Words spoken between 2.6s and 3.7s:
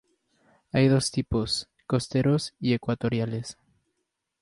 ecuatoriales.